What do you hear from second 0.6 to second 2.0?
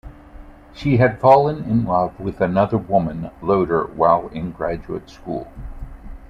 She had fallen in